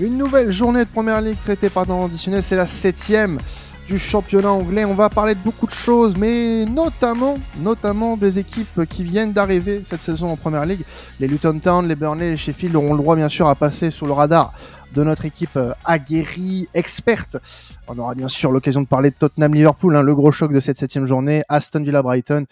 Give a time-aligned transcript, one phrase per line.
[0.00, 3.38] Une nouvelle journée de Première Ligue traitée par temps additionnel, c'est la septième
[3.86, 4.86] du championnat anglais.
[4.86, 9.82] On va parler de beaucoup de choses, mais notamment, notamment des équipes qui viennent d'arriver
[9.84, 10.80] cette saison en Première Ligue.
[11.18, 14.06] Les Luton Town, les Burnley, les Sheffield auront le droit bien sûr à passer sous
[14.06, 14.54] le radar
[14.94, 17.36] de notre équipe euh, aguerrie, experte.
[17.86, 20.78] On aura bien sûr l'occasion de parler de Tottenham-Liverpool, hein, le gros choc de cette
[20.78, 22.46] septième journée, Aston Villa-Brighton,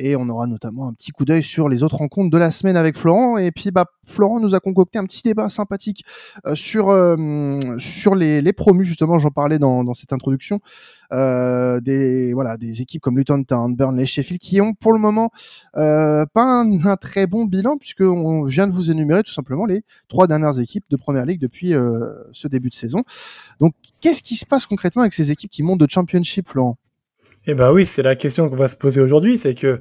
[0.00, 2.76] et on aura notamment un petit coup d'œil sur les autres rencontres de la semaine
[2.76, 3.36] avec Florent.
[3.36, 6.04] Et puis, bah, Florent nous a concocté un petit débat sympathique
[6.46, 9.18] euh, sur euh, sur les, les promus justement.
[9.18, 10.60] J'en parlais dans, dans cette introduction.
[11.12, 15.30] Euh, des voilà des équipes comme Luton Town, Burnley, Sheffield qui ont pour le moment
[15.76, 19.66] euh, pas un, un, très bon bilan puisque on vient de vous énumérer tout simplement
[19.66, 23.02] les trois dernières équipes de Première Ligue depuis euh, ce début de saison.
[23.60, 26.76] Donc qu'est-ce qui se passe concrètement avec ces équipes qui montent de Championship, Florent?
[27.46, 29.80] Eh ben oui, c'est la question qu'on va se poser aujourd'hui, c'est que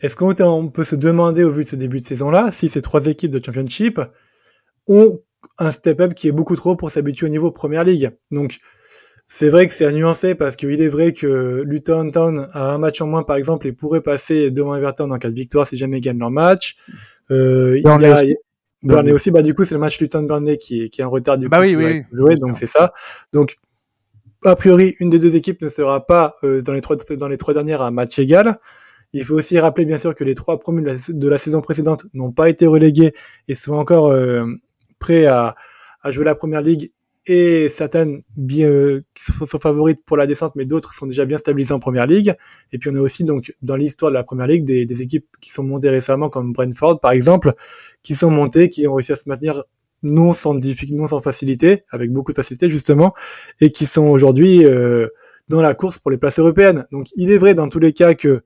[0.00, 3.06] est-ce qu'on peut se demander au vu de ce début de saison-là si ces trois
[3.06, 4.00] équipes de Championship
[4.86, 5.20] ont
[5.58, 8.10] un step-up qui est beaucoup trop pour s'habituer au niveau Première Ligue.
[8.30, 8.58] Donc
[9.26, 12.78] c'est vrai que c'est à nuancer parce qu'il est vrai que Luton Town a un
[12.78, 15.76] match en moins par exemple et pourrait passer devant Everton en cas de victoire si
[15.76, 16.76] jamais ils gagnent leur match.
[17.30, 18.36] Euh, il y a aussi.
[18.82, 21.10] Burnley aussi, bah du coup c'est le match Luton Burnley qui est, qui est en
[21.10, 22.92] retard du bah coup, oui, oui, jouer, donc c'est ça.
[23.32, 23.56] Donc
[24.44, 27.36] a priori une des deux équipes ne sera pas euh, dans les trois dans les
[27.36, 28.58] trois dernières à match égal.
[29.12, 32.30] Il faut aussi rappeler bien sûr que les trois promus de la, saison précédente n'ont
[32.30, 33.14] pas été relégués
[33.48, 34.44] et sont encore euh,
[34.98, 35.56] prêts à,
[36.06, 36.92] jouer la première ligue
[37.26, 38.22] et certaines
[38.60, 42.06] euh, sont, sont, favorites pour la descente, mais d'autres sont déjà bien stabilisées en première
[42.06, 42.34] ligue.
[42.72, 45.50] Et puis on a aussi donc dans l'histoire de la première ligue des, équipes qui
[45.50, 47.54] sont montées récemment, comme Brentford par exemple,
[48.02, 49.64] qui sont montées, qui ont réussi à se maintenir
[50.02, 53.14] non sans difficulté, non sans facilité, avec beaucoup de facilité justement,
[53.60, 55.08] et qui sont aujourd'hui euh,
[55.48, 56.86] dans la course pour les places européennes.
[56.92, 58.42] Donc il est vrai dans tous les cas que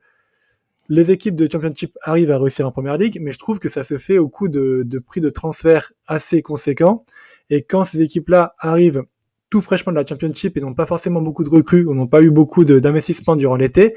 [0.88, 3.82] les équipes de Championship arrivent à réussir en première ligue, mais je trouve que ça
[3.82, 7.04] se fait au coût de, de prix de transfert assez conséquents.
[7.50, 9.04] Et quand ces équipes-là arrivent
[9.52, 12.22] tout fraîchement de la Championship et n'ont pas forcément beaucoup de recrues ou n'ont pas
[12.22, 13.94] eu beaucoup d'investissements durant l'été, et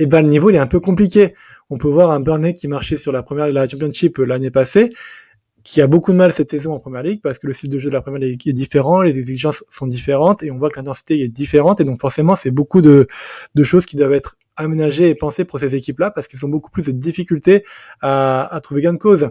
[0.00, 1.34] eh ben le niveau est un peu compliqué.
[1.70, 4.90] On peut voir un Burnley qui marchait sur la première la Championship l'année passée,
[5.68, 7.78] qui a beaucoup de mal cette saison en Première Ligue parce que le style de
[7.78, 10.76] jeu de la Première Ligue est différent, les exigences sont différentes et on voit que
[10.76, 13.06] l'intensité est différente et donc forcément c'est beaucoup de,
[13.64, 16.86] choses qui doivent être aménagées et pensées pour ces équipes-là parce qu'elles ont beaucoup plus
[16.86, 17.64] de difficultés
[18.00, 19.28] à, trouver gain de cause.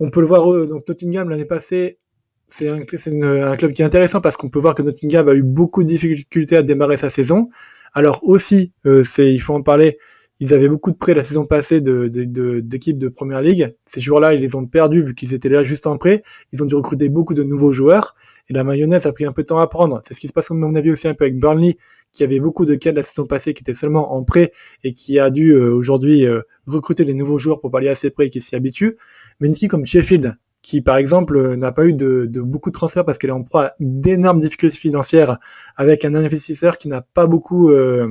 [0.00, 2.00] On peut le voir, donc Nottingham l'année passée
[2.48, 5.84] c'est un, club qui est intéressant parce qu'on peut voir que Nottingham a eu beaucoup
[5.84, 7.50] de difficultés à démarrer sa saison.
[7.94, 9.98] Alors aussi, euh, il faut en parler,
[10.40, 13.74] ils avaient beaucoup de prêts la saison passée de, de, d'équipes de, de, première ligue.
[13.84, 16.22] Ces joueurs-là, ils les ont perdus vu qu'ils étaient là juste en prêt.
[16.52, 18.14] Ils ont dû recruter beaucoup de nouveaux joueurs.
[18.48, 20.00] Et la mayonnaise a pris un peu de temps à prendre.
[20.04, 21.78] C'est ce qui se passe, à mon avis, aussi un peu avec Burnley,
[22.12, 24.52] qui avait beaucoup de cas de la saison passée qui étaient seulement en prêt
[24.84, 28.10] et qui a dû euh, aujourd'hui euh, recruter des nouveaux joueurs pour pallier à ses
[28.10, 28.96] prêts et qui s'y habituent.
[29.40, 33.04] Mais une comme Sheffield, qui par exemple n'a pas eu de, de, beaucoup de transferts
[33.04, 35.38] parce qu'elle est en proie à d'énormes difficultés financières
[35.76, 38.08] avec un investisseur qui n'a pas beaucoup euh,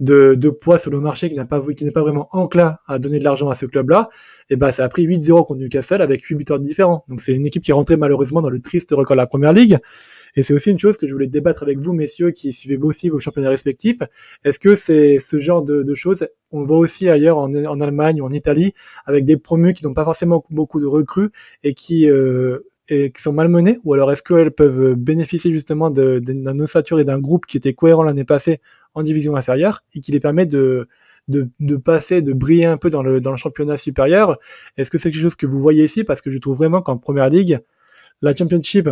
[0.00, 3.18] de, de, poids sur le marché, qui n'a pas n'est pas vraiment enclin à donner
[3.18, 4.08] de l'argent à ce club-là,
[4.50, 7.04] et ben ça a pris 8-0 contre Newcastle avec 8 buteurs différents.
[7.08, 9.52] Donc c'est une équipe qui est rentrée malheureusement dans le triste record de la première
[9.52, 9.78] ligue.
[10.36, 13.08] Et c'est aussi une chose que je voulais débattre avec vous, messieurs, qui suivez aussi
[13.08, 13.98] vos championnats respectifs.
[14.44, 18.20] Est-ce que c'est ce genre de, de, choses, on voit aussi ailleurs en, en, Allemagne
[18.20, 18.74] ou en Italie,
[19.06, 21.30] avec des promus qui n'ont pas forcément beaucoup de recrues
[21.64, 26.60] et qui, euh, et qui sont malmenées Ou alors est-ce qu'elles peuvent bénéficier justement d'un
[26.60, 28.60] ossature et d'un groupe qui était cohérent l'année passée
[28.96, 30.88] en division inférieure et qui les permet de,
[31.28, 34.38] de, de, passer, de briller un peu dans le, dans le championnat supérieur.
[34.76, 36.02] Est-ce que c'est quelque chose que vous voyez ici?
[36.02, 37.60] Parce que je trouve vraiment qu'en première ligue,
[38.22, 38.88] la championship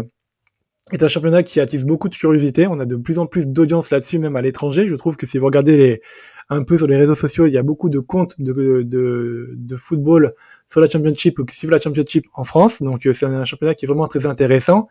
[0.93, 2.67] est un championnat qui attise beaucoup de curiosité.
[2.67, 4.87] On a de plus en plus d'audience là-dessus, même à l'étranger.
[4.87, 6.03] Je trouve que si vous regardez les,
[6.51, 9.77] un peu sur les réseaux sociaux, il y a beaucoup de comptes de, de, de
[9.77, 10.35] football
[10.67, 12.83] sur la Championship ou qui suivent la Championship en France.
[12.83, 14.89] Donc c'est un championnat qui est vraiment très intéressant,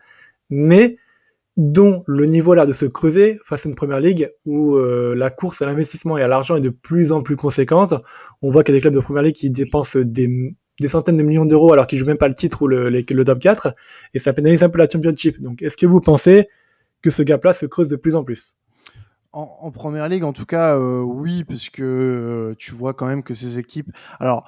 [0.50, 0.98] mais
[1.56, 5.16] dont le niveau a l'air de se creuser face à une première ligue où euh,
[5.16, 7.94] la course à l'investissement et à l'argent est de plus en plus conséquente.
[8.42, 10.56] On voit qu'il y a des clubs de première ligue qui dépensent des
[10.88, 13.76] centaines de millions d'euros alors qu'ils jouent même pas le titre ou le, top 4
[14.14, 15.40] et ça pénalise un peu la championship.
[15.42, 16.48] Donc est-ce que vous pensez
[17.04, 18.56] que ce gap-là se creuse de plus en plus?
[19.32, 23.24] En, première ligue, en tout cas, euh, oui, parce que euh, tu vois quand même
[23.24, 23.90] que ces équipes.
[24.20, 24.48] Alors,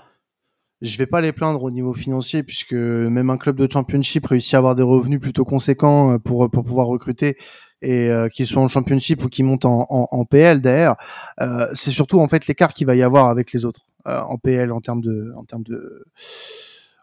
[0.86, 4.54] je vais pas les plaindre au niveau financier, puisque même un club de championship réussit
[4.54, 7.38] à avoir des revenus plutôt conséquents euh, pour pour pouvoir recruter
[7.82, 10.96] et euh, qu'ils soient en championship ou qu'ils montent en, PL d'ailleurs.
[11.42, 13.82] Euh, c'est surtout en fait l'écart qu'il va y avoir avec les autres.
[14.06, 16.06] En PL en termes de en termes de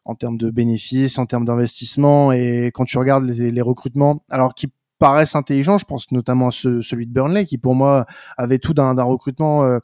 [0.04, 4.68] en termes de bénéfices, en termes d'investissement et quand tu regardes les, recrutements, alors qui
[5.00, 8.06] paraissent intelligents, je pense notamment à ce, celui de Burnley qui pour moi
[8.36, 9.78] avait tout d'un recrutement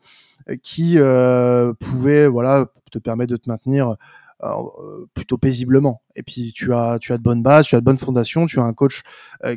[0.63, 3.97] qui euh, pouvait voilà te permettre de te maintenir
[5.15, 6.01] plutôt paisiblement.
[6.15, 8.61] Et puis tu as tu as de bonnes bases, tu as de bonnes fondations, tu
[8.61, 9.03] as un coach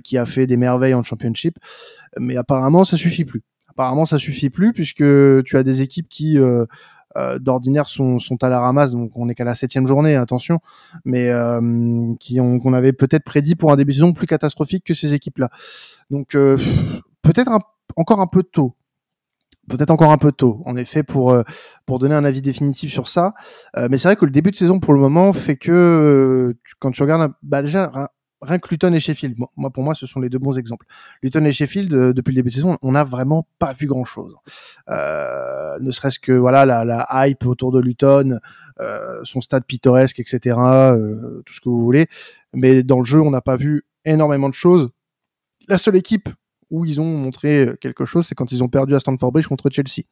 [0.04, 1.60] qui a fait des merveilles en championship,
[2.20, 3.44] mais apparemment ça suffit plus.
[3.70, 5.04] Apparemment ça suffit plus puisque
[5.44, 6.40] tu as des équipes qui
[7.18, 10.60] euh, d'ordinaire sont, sont à la ramasse, donc on est qu'à la septième journée, attention,
[11.04, 14.86] mais euh, qui ont qu'on avait peut-être prédit pour un début de saison plus catastrophique
[14.86, 15.50] que ces équipes-là.
[16.10, 16.58] Donc euh,
[17.22, 17.52] peut-être
[17.98, 18.76] encore un peu tôt.
[19.72, 21.36] Peut-être encore un peu tôt, en effet, pour
[21.86, 23.34] pour donner un avis définitif sur ça.
[23.90, 27.02] mais c'est vrai que le début de saison, pour le moment, fait que quand tu
[27.02, 28.10] regardes, bah déjà
[28.42, 30.86] rien que Luton et Sheffield, moi pour moi ce sont les deux bons exemples.
[31.22, 34.06] Luton et Sheffield euh, depuis le début de saison, on n'a vraiment pas vu grand
[34.06, 34.36] chose.
[34.90, 38.40] Euh, ne serait-ce que voilà la, hype autour de Luton,
[38.80, 40.58] euh, son stade pittoresque, etc.
[40.58, 42.08] Euh, tout ce que vous voulez.
[42.54, 44.90] Mais dans le jeu, on n'a pas vu énormément de choses.
[45.68, 46.30] La seule équipe
[46.72, 49.70] où ils ont montré quelque chose, c'est quand ils ont perdu à Stamford Bridge contre
[49.70, 50.08] Chelsea.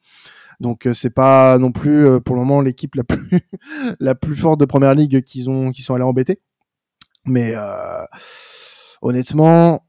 [0.60, 2.94] Donc euh, c'est pas non plus pour le moment l'équipe
[4.00, 6.40] la plus forte de première ligue qu'ils ont qui sont allés embêter.
[7.26, 8.04] Mais euh,
[9.02, 9.86] honnêtement,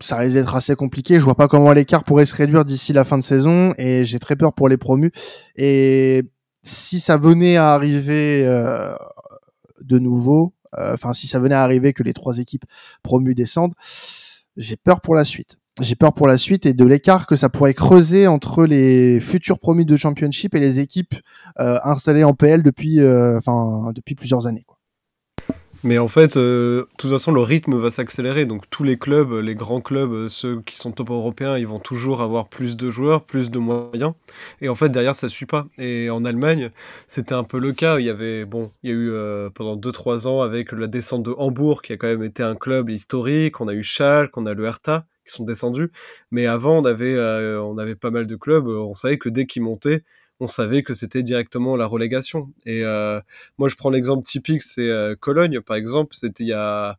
[0.00, 1.18] ça risque d'être assez compliqué.
[1.18, 4.18] Je vois pas comment l'écart pourrait se réduire d'ici la fin de saison et j'ai
[4.18, 5.12] très peur pour les promus.
[5.56, 6.24] Et
[6.62, 8.94] si ça venait à arriver euh,
[9.80, 12.64] de nouveau, euh, enfin si ça venait à arriver que les trois équipes
[13.02, 13.74] promues descendent,
[14.56, 15.58] j'ai peur pour la suite.
[15.80, 19.58] J'ai peur pour la suite et de l'écart que ça pourrait creuser entre les futurs
[19.58, 21.14] promus de championship et les équipes
[21.56, 24.66] installées en PL depuis, enfin depuis plusieurs années.
[25.82, 28.44] Mais en fait, euh, de toute façon, le rythme va s'accélérer.
[28.44, 31.78] Donc tous les clubs, les grands clubs, euh, ceux qui sont top européens, ils vont
[31.78, 34.12] toujours avoir plus de joueurs, plus de moyens.
[34.60, 35.66] Et en fait, derrière, ça suit pas.
[35.78, 36.70] Et en Allemagne,
[37.06, 37.98] c'était un peu le cas.
[37.98, 41.22] Il y avait, bon, il y a eu euh, pendant 2-3 ans avec la descente
[41.22, 43.60] de Hambourg, qui a quand même été un club historique.
[43.60, 45.90] On a eu Schalke, on a le Hertha sont descendus.
[46.30, 47.18] Mais avant, on avait,
[47.58, 48.66] on avait pas mal de clubs.
[48.66, 50.04] On savait que dès qu'ils montaient,
[50.40, 52.52] on savait que c'était directement la relégation.
[52.64, 53.20] Et euh,
[53.58, 56.16] moi, je prends l'exemple typique, c'est euh, Cologne, par exemple.
[56.16, 56.98] C'était il y a,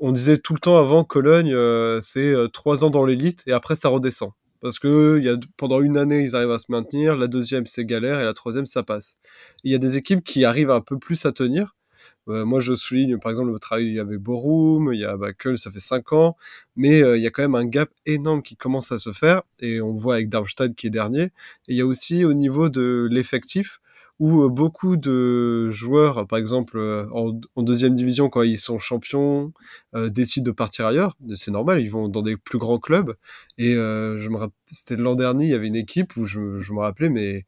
[0.00, 3.76] on disait tout le temps avant Cologne, euh, c'est trois ans dans l'élite et après
[3.76, 4.32] ça redescend.
[4.60, 7.84] Parce que y a, pendant une année, ils arrivent à se maintenir, la deuxième, c'est
[7.84, 9.18] galère, et la troisième, ça passe.
[9.62, 11.85] Il y a des équipes qui arrivent un peu plus à tenir, euh,
[12.26, 15.80] moi, je souligne, par exemple, le travail, avait Borum, il y a bah, ça fait
[15.80, 16.36] 5 ans,
[16.76, 19.42] mais euh, il y a quand même un gap énorme qui commence à se faire,
[19.60, 21.24] et on voit avec Darmstadt qui est dernier.
[21.24, 21.30] Et
[21.68, 23.80] il y a aussi au niveau de l'effectif,
[24.18, 26.78] où euh, beaucoup de joueurs, par exemple
[27.12, 29.52] en, deuxième division, quand ils sont champions,
[29.94, 31.16] décident de partir ailleurs.
[31.36, 33.14] C'est normal, ils vont dans des plus grands clubs.
[33.58, 37.10] Et je me c'était l'an dernier, il y avait une équipe où je me rappelais,
[37.10, 37.44] mais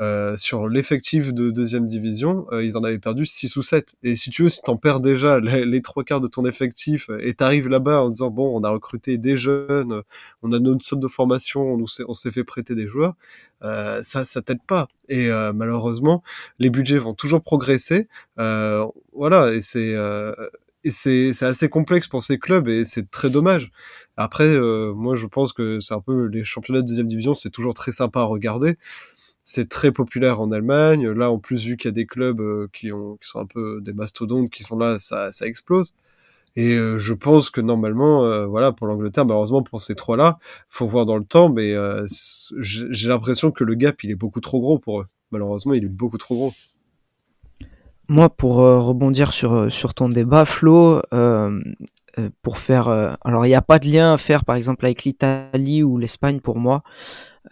[0.00, 3.94] euh, sur l'effectif de deuxième division, euh, ils en avaient perdu 6 ou 7.
[4.02, 7.34] Et si tu veux, si t'en perds déjà les, trois quarts de ton effectif et
[7.34, 10.02] t'arrives là-bas en disant bon, on a recruté des jeunes,
[10.42, 13.14] on a notre sorte de formation, on s'est fait prêter des joueurs,
[13.62, 14.88] euh, ça, ça t'aide pas.
[15.08, 16.22] Et malheureusement,
[16.58, 18.08] les budgets vont toujours progresser.
[18.36, 19.94] voilà, et c'est
[20.86, 23.70] et c'est assez complexe pour ces clubs et c'est très dommage.
[24.16, 27.74] Après, moi, je pense que c'est un peu les championnats de deuxième division, c'est toujours
[27.74, 28.76] très sympa à regarder
[29.44, 31.08] c'est très populaire en Allemagne.
[31.10, 33.80] Là, en plus, vu qu'il y a des clubs euh, qui, ont, sont un peu
[33.82, 35.94] des mastodontes qui sont là, ça, explose.
[36.56, 40.38] Et euh, je pense que normalement, euh, voilà, pour l'Angleterre, malheureusement pour ces trois-là,
[40.68, 41.74] faut voir dans le temps, mais
[42.60, 45.06] j'ai l'impression que le gap, il est beaucoup trop gros pour eux.
[45.30, 46.52] Malheureusement, il est beaucoup trop gros.
[48.08, 51.02] Moi, pour rebondir sur sur ton débat, Flo,
[52.42, 52.88] pour faire,
[53.22, 56.40] alors il n'y a pas de lien à faire, par exemple, avec l'Italie ou l'Espagne
[56.40, 56.82] pour moi.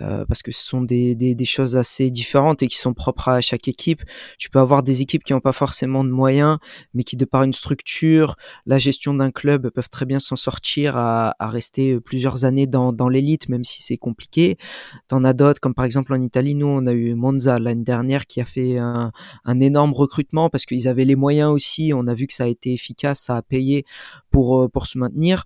[0.00, 3.28] Euh, parce que ce sont des, des, des, choses assez différentes et qui sont propres
[3.28, 4.02] à chaque équipe.
[4.38, 6.56] Tu peux avoir des équipes qui n'ont pas forcément de moyens,
[6.94, 10.96] mais qui de par une structure, la gestion d'un club, peuvent très bien s'en sortir
[10.96, 14.56] à, à, rester plusieurs années dans, dans l'élite, même si c'est compliqué.
[15.08, 18.26] T'en as d'autres, comme par exemple en Italie, nous on a eu Monza l'année dernière
[18.26, 19.12] qui a fait un,
[19.44, 21.92] un énorme recrutement parce qu'ils avaient les moyens aussi.
[21.94, 23.84] On a vu que ça a été efficace, ça a payé
[24.32, 25.44] pour, euh, pour se maintenir.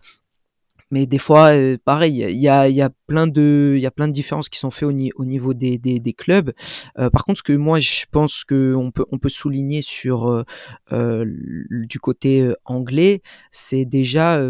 [0.93, 4.07] Mais des fois euh, pareil il y a, y a plein de y a plein
[4.07, 6.52] de différences qui sont faites au, au niveau des, des, clubs.
[6.97, 10.45] Euh, par contre ce que moi je pense que on peut on peut souligner sur
[10.93, 14.40] du côté anglais c'est déjà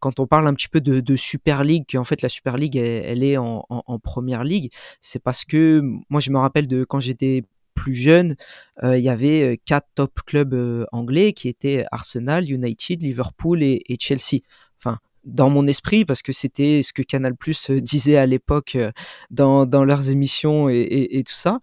[0.00, 3.22] quand on parle un petit peu de, Super League, qu'en fait la Super League elle,
[3.22, 4.70] est en, en, en, première ligue,
[5.00, 5.80] c'est parce que
[6.10, 7.42] moi je me rappelle de quand j'étais
[7.76, 8.34] plus jeune,
[8.82, 14.40] il y avait quatre top clubs anglais qui étaient Arsenal, United, Liverpool et, Chelsea
[14.78, 18.76] enfin dans mon esprit parce que c'était ce que Canal Plus euh, disait à l'époque
[18.76, 18.92] euh,
[19.30, 21.58] dans, leurs émissions et, et, et, tout ça.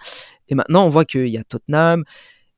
[0.49, 2.03] Et maintenant, on voit qu'il y a Tottenham,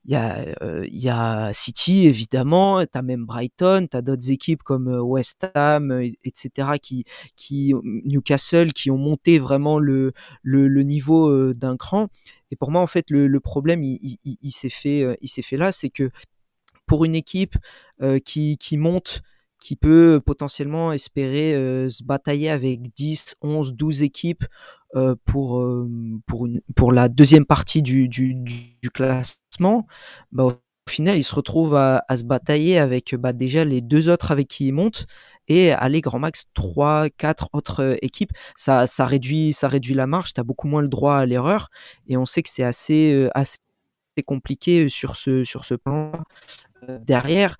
[0.06, 0.44] il y a
[0.84, 5.46] il y a City évidemment, tu as même Brighton, tu as d'autres équipes comme West
[5.54, 12.08] Ham etc qui qui Newcastle qui ont monté vraiment le le, le niveau d'un cran.
[12.52, 15.56] Et pour moi en fait le, le problème il, il, s'est fait il s'est fait
[15.56, 16.10] là, c'est que
[16.86, 17.56] pour une équipe
[18.24, 19.22] qui qui monte
[19.58, 21.54] qui peut potentiellement espérer
[21.90, 24.44] se batailler avec 10, 11, 12 équipes
[25.24, 25.66] pour,
[26.26, 29.42] pour, une, pour la deuxième partie du, du, du classement,
[30.32, 34.30] bah, au final, il se retrouve à, se batailler avec bah, déjà les deux autres
[34.30, 35.06] avec qui il monte
[35.48, 38.32] et aller grand max 3, 4 autres équipes.
[38.56, 41.70] Ça, ça, réduit, ça réduit la marge, tu as beaucoup moins le droit à l'erreur
[42.08, 43.58] et on sait que c'est assez, assez
[44.24, 46.12] compliqué sur ce, sur ce plan.
[47.00, 47.56] derrière,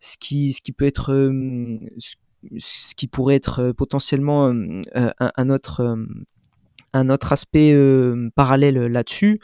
[0.00, 1.12] ce qui, qui peut être,
[2.58, 4.52] ce qui pourrait être potentiellement
[4.94, 7.74] un autre aspect
[8.34, 9.40] parallèle là-dessus,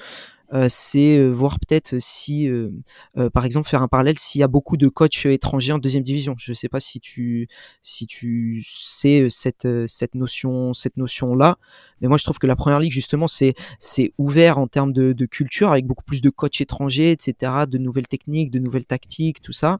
[0.68, 2.48] c'est voir peut-être si,
[3.32, 6.34] par exemple, faire un parallèle s'il y a beaucoup de coachs étrangers en deuxième division.
[6.38, 7.48] Je ne sais pas si tu,
[7.82, 11.58] si tu sais cette, cette notion, cette notion-là,
[12.00, 15.12] mais moi je trouve que la première ligue justement c'est, c'est ouvert en termes de,
[15.12, 19.40] de culture avec beaucoup plus de coachs étrangers, etc., de nouvelles techniques, de nouvelles tactiques,
[19.40, 19.78] tout ça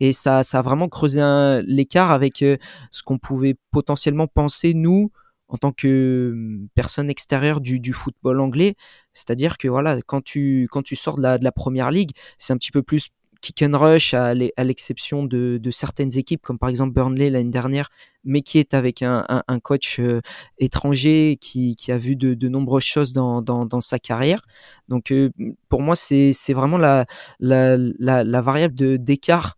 [0.00, 1.20] et ça, ça a vraiment creusé
[1.66, 2.56] l'écart avec euh,
[2.90, 5.10] ce qu'on pouvait potentiellement penser nous
[5.54, 8.74] en tant que hum, personne extérieure du, football anglais.
[9.12, 12.72] C'est-à-dire que voilà, quand tu, quand tu sors de la, première ligue, c'est un petit
[12.72, 17.50] peu plus kick and rush à l'exception de, certaines équipes comme par exemple Burnley l'année
[17.50, 17.90] dernière,
[18.24, 19.26] mais qui est avec un,
[19.62, 20.20] coach euh,
[20.58, 24.42] étranger qui, a vu de, nombreuses choses dans, sa carrière.
[24.88, 25.30] Donc euh,
[25.68, 27.06] pour moi c'est vraiment la,
[27.38, 29.56] la variable d'écart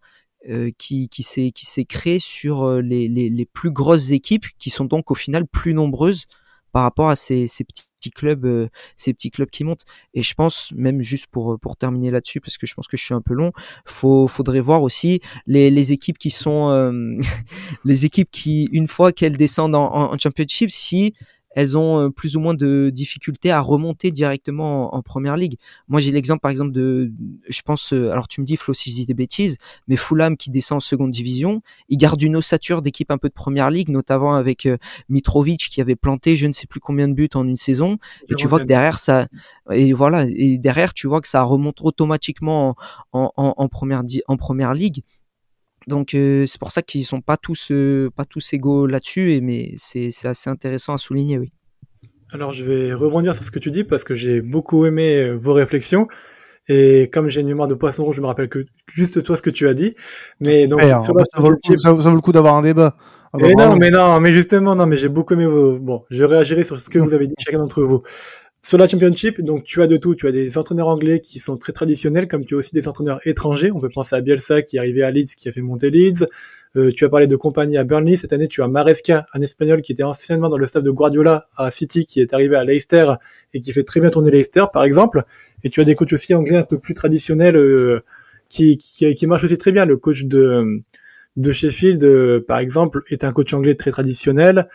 [0.49, 4.85] euh, qui, qui s'est créé sur euh, les, les, les, plus grosses équipes qui sont
[4.85, 6.27] donc au final plus nombreuses
[6.73, 9.85] par rapport à ces, ces petits clubs euh, ces petits clubs qui montent.
[10.15, 13.05] Et je pense même juste pour pour terminer là-dessus parce que je pense que je
[13.05, 13.53] suis un peu long
[13.87, 16.71] faut faudrait voir aussi les, les équipes qui sont
[17.85, 21.15] les équipes qui une fois qu'elles descendent en, en championship si
[21.57, 25.57] elles ont euh, plus ou moins de difficultés à remonter directement en, première ligue.
[25.89, 27.11] Moi, j'ai l'exemple, par exemple, de,
[27.49, 29.57] je pense, euh, alors tu me dis, Flo, si je dis des bêtises,
[29.89, 33.35] mais Fulham qui descend en seconde division, il garde une ossature d'équipe un peu de
[33.35, 34.77] première ligue, notamment avec euh,
[35.09, 37.97] Mitrovic qui avait planté je ne sais plus combien de buts en une saison.
[38.29, 39.27] Et tu vois que derrière ça,
[39.73, 42.77] et voilà, et derrière tu vois que ça remonte automatiquement
[43.13, 45.03] en, en, en première, en première ligue.
[45.87, 49.75] Donc euh, c'est pour ça qu'ils sont pas tous euh, pas tous égaux là-dessus, mais
[49.77, 51.53] c'est assez intéressant à souligner, oui.
[52.33, 55.53] Alors je vais rebondir sur ce que tu dis parce que j'ai beaucoup aimé vos
[55.53, 56.09] réflexions.
[56.69, 59.43] Et comme j'ai une mémoire de poisson rouge, je me rappelle que juste toi ce
[59.43, 59.95] que tu as dit.
[60.41, 60.99] Mais donc ça,
[61.39, 62.97] vaut le coup, d'avoir un débat.
[63.33, 65.79] Ah bah, non, mais non, mais justement, non, mais j'ai beaucoup aimé vos.
[65.79, 68.03] Bon, je réagirai sur ce que vous avez dit chacun d'entre vous.
[68.67, 70.17] Sur la Championship, donc tu as de tout.
[70.17, 73.21] Tu as des entraîneurs anglais qui sont très traditionnels, comme tu as aussi des entraîneurs
[73.25, 73.71] étrangers.
[73.71, 76.27] On peut penser à Bielsa qui est arrivé à Leeds, qui a fait monter Leeds.
[76.75, 78.17] Euh, tu as parlé de compagnie à Burnley.
[78.17, 81.47] Cette année, tu as Maresca, un Espagnol qui était anciennement dans le staff de Guardiola
[81.57, 83.07] à City, qui est arrivé à Leicester
[83.55, 85.23] et qui fait très bien tourner Leicester, par exemple.
[85.63, 88.01] Et tu as des coachs aussi anglais un peu plus traditionnels euh,
[88.49, 89.85] qui, qui, qui marchent aussi très bien.
[89.85, 90.83] Le coach de,
[91.37, 94.67] de Sheffield, euh, par exemple, est un coach anglais très traditionnel,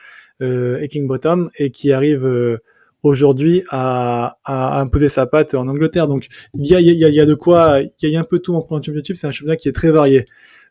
[0.41, 2.57] euh, Bottom, et qui arrive
[3.03, 6.07] aujourd'hui à, à, imposer sa patte en Angleterre.
[6.07, 6.27] Donc
[6.57, 8.55] il y a, y a, y a de quoi, il y a un peu tout
[8.55, 9.15] en Championship.
[9.15, 10.25] C'est un championnat qui est très varié.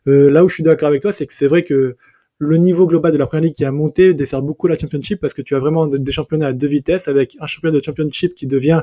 [0.07, 1.95] Euh, là où je suis d'accord avec toi, c'est que c'est vrai que
[2.37, 5.33] le niveau global de la Premier League qui a monté dessert beaucoup la Championship parce
[5.33, 8.47] que tu as vraiment des championnats à deux vitesses avec un championnat de Championship qui
[8.47, 8.81] devient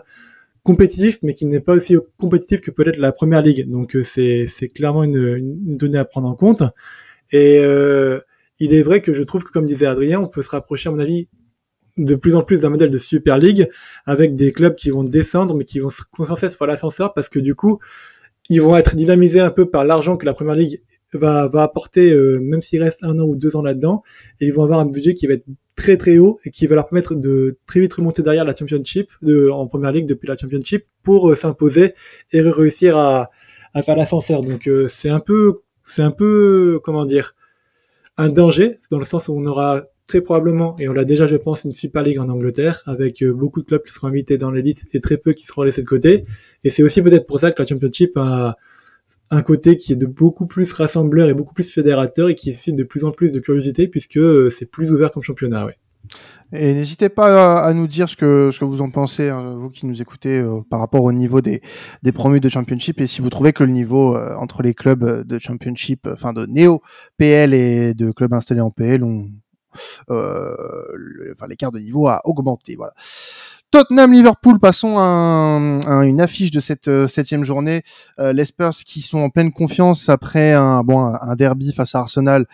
[0.62, 3.68] compétitif mais qui n'est pas aussi compétitif que peut-être la Première Ligue.
[3.68, 6.62] Donc euh, c'est c'est clairement une, une, donnée à prendre en compte.
[7.32, 8.20] Et euh,
[8.60, 10.92] il est vrai que je trouve que comme disait Adrien, on peut se rapprocher à
[10.92, 11.28] mon avis
[11.98, 13.68] de plus en plus d'un modèle de Super League
[14.06, 17.38] avec des clubs qui vont descendre mais qui vont sans cesse faire l'ascenseur parce que
[17.38, 17.78] du coup
[18.48, 20.80] ils vont être dynamisés un peu par l'argent que la Première Ligue
[21.12, 24.02] va, va apporter euh, même s'il reste un an ou deux ans là-dedans.
[24.40, 25.44] Et ils vont avoir un budget qui va être
[25.76, 29.10] très très haut et qui va leur permettre de très vite remonter derrière la Championship
[29.22, 31.94] de, en Première Ligue depuis la Championship pour euh, s'imposer
[32.32, 33.30] et réussir à,
[33.74, 34.42] à faire l'ascenseur.
[34.42, 37.34] Donc euh, c'est un peu c'est un peu comment dire
[38.16, 41.36] un danger dans le sens où on aura très probablement, et on l'a déjà, je
[41.36, 44.50] pense, une Super League en Angleterre, avec euh, beaucoup de clubs qui seront invités dans
[44.50, 46.24] l'élite et très peu qui seront laissés de côté.
[46.64, 48.56] Et c'est aussi peut-être pour ça que la Championship a
[49.30, 52.76] un côté qui est de beaucoup plus rassembleur et beaucoup plus fédérateur et qui suscite
[52.76, 55.66] de plus en plus de curiosité puisque euh, c'est plus ouvert comme championnat.
[55.66, 55.76] Ouais.
[56.54, 60.00] Et n'hésitez pas à, nous dire ce que, vous en pensez, hein, vous qui nous
[60.00, 61.60] écoutez, euh, par rapport au niveau des,
[62.14, 66.08] promus de Championship, et si vous trouvez que le niveau entre les clubs de Championship,
[66.10, 66.80] enfin de Néo
[67.18, 69.28] PL et de clubs installés en PL, ont,
[70.10, 70.54] euh,
[71.48, 72.76] l'écart de niveau a augmenté.
[72.76, 72.94] Voilà.
[73.70, 77.82] Tottenham-Liverpool, passons à, une affiche de cette euh, septième journée.
[78.18, 81.98] Euh, les Spurs qui sont en pleine confiance après un bon un derby face à
[81.98, 82.46] Arsenal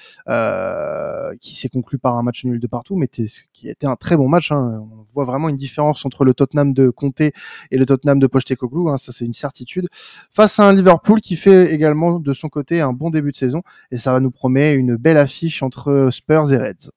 [1.41, 4.29] qui s'est conclu par un match nul de partout, mais qui était un très bon
[4.29, 4.51] match.
[4.51, 4.85] Hein.
[4.93, 7.33] On voit vraiment une différence entre le Tottenham de Conte et
[7.71, 8.89] le Tottenham de Pochettino.
[8.89, 9.89] Hein, ça c'est une certitude.
[10.33, 13.63] Face à un Liverpool qui fait également de son côté un bon début de saison
[13.93, 16.91] et ça va nous promettre une belle affiche entre Spurs et Reds.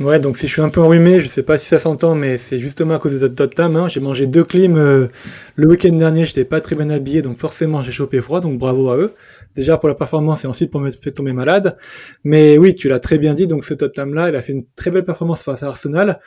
[0.00, 2.38] Ouais, donc si je suis un peu enrhumé, je sais pas si ça s'entend, mais
[2.38, 3.76] c'est justement à cause de Tottenham.
[3.76, 3.88] Hein.
[3.88, 5.08] J'ai mangé deux clims euh,
[5.54, 8.88] le week-end dernier, j'étais pas très bien habillé, donc forcément j'ai chopé froid, donc bravo
[8.88, 9.12] à eux.
[9.54, 11.76] Déjà pour la performance et ensuite pour me faire tomber malade.
[12.24, 14.90] Mais oui, tu l'as très bien dit, donc ce Tottenham-là, il a fait une très
[14.90, 16.20] belle performance face à Arsenal.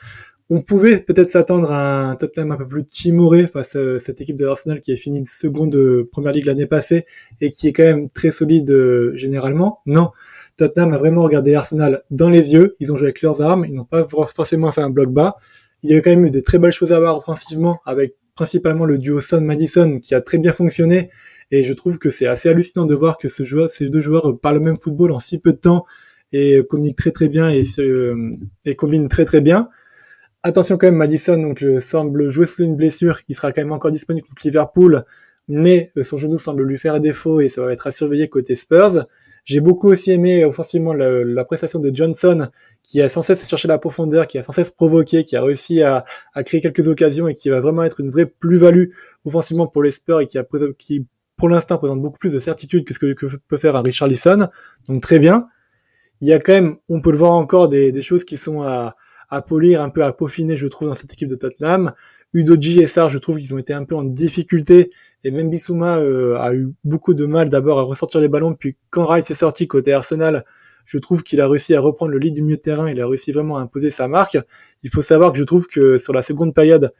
[0.48, 4.36] On pouvait peut-être s'attendre à un Tottenham un peu plus timoré face à cette équipe
[4.36, 7.04] de Arsenal qui est finie seconde de Première Ligue l'année passée
[7.40, 9.80] et qui est quand même très solide euh, généralement.
[9.86, 10.12] Non,
[10.56, 12.76] Tottenham a vraiment regardé Arsenal dans les yeux.
[12.80, 13.64] Ils ont joué avec leurs armes.
[13.66, 15.36] Ils n'ont pas forcément fait un bloc bas.
[15.82, 18.84] Il y a quand même eu des très belles choses à voir offensivement avec principalement
[18.84, 21.10] le duo Son-Madison qui a très bien fonctionné.
[21.50, 23.44] Et je trouve que c'est assez hallucinant de voir que ces
[23.88, 25.84] deux joueurs parlent le même football en si peu de temps
[26.32, 29.68] et communiquent très très bien et, combinent très très bien.
[30.42, 33.20] Attention quand même, Madison donc semble jouer sous une blessure.
[33.28, 35.04] Il sera quand même encore disponible contre Liverpool,
[35.48, 39.06] mais son genou semble lui faire défaut et ça va être à surveiller côté Spurs.
[39.46, 42.48] J'ai beaucoup aussi aimé offensivement la, prestation de Johnson,
[42.82, 45.84] qui a sans cesse cherché la profondeur, qui a sans cesse provoqué, qui a réussi
[45.84, 46.04] à,
[46.44, 48.90] créer quelques occasions et qui va vraiment être une vraie plus-value
[49.24, 52.98] offensivement pour les Spurs et qui, pour l'instant présente beaucoup plus de certitude que ce
[52.98, 54.48] que, peut faire un Richard Lisson.
[54.88, 55.46] Donc très bien.
[56.20, 58.96] Il y a quand même, on peut le voir encore, des, choses qui sont à
[59.46, 61.92] polir, un peu à peaufiner, je trouve, dans cette équipe de Tottenham.
[62.36, 64.90] Udoji et Sar, je trouve qu'ils ont été un peu en difficulté.
[65.24, 68.54] Et même Bissouma euh, a eu beaucoup de mal d'abord à ressortir les ballons.
[68.54, 70.44] Puis quand Rice est sorti côté Arsenal,
[70.84, 72.90] je trouve qu'il a réussi à reprendre le lead du milieu de terrain.
[72.90, 74.38] Il a réussi vraiment à imposer sa marque.
[74.82, 76.92] Il faut savoir que je trouve que sur la seconde période,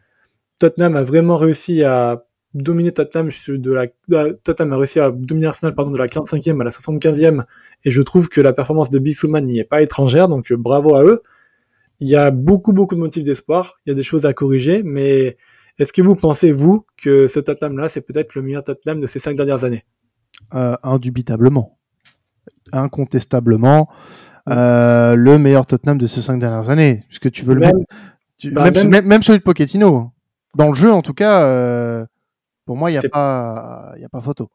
[0.59, 2.25] Tottenham a vraiment réussi à
[2.55, 3.87] dominer Tottenham de la
[4.43, 7.45] Tottenham a réussi à dominer Arsenal pardon de la 45e à la 75e
[7.85, 10.95] et je trouve que la performance de Bissouma n'y est pas étrangère donc euh, bravo
[10.95, 11.21] à eux.
[12.01, 13.77] Il y a beaucoup, beaucoup de motifs d'espoir.
[13.87, 15.37] Il y a des choses à corriger, mais
[15.79, 19.19] est-ce que vous pensez, vous, que ce Tottenham-là, c'est peut-être le meilleur Tottenham de ces
[19.19, 19.85] cinq dernières années?
[20.55, 21.79] Euh, Indubitablement.
[22.73, 23.89] Incontestablement.
[24.49, 27.05] Euh, le meilleur Tottenham de ces cinq dernières années.
[27.09, 27.85] Puisque tu veux le même,
[28.53, 29.23] bah, même, même...
[29.23, 30.13] celui de Pochettino.
[30.55, 32.07] Dans le jeu, en tout cas, euh,
[32.65, 33.93] pour moi, il n'y a, pas...
[33.93, 34.51] a pas photo.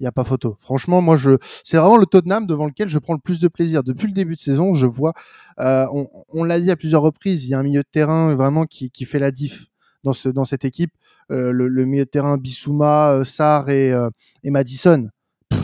[0.00, 0.56] Il n'y a pas photo.
[0.58, 1.30] Franchement, moi, je,
[1.62, 3.84] c'est vraiment le Tottenham devant lequel je prends le plus de plaisir.
[3.84, 5.12] Depuis le début de saison, je vois,
[5.60, 5.86] euh,
[6.32, 8.90] on, l'a dit à plusieurs reprises, il y a un milieu de terrain vraiment qui,
[8.90, 9.66] qui fait la diff
[10.02, 10.92] dans, ce, dans cette équipe.
[11.30, 13.94] Euh, le, milieu de terrain Bissouma, euh, Sarr et,
[14.42, 15.08] et Madison.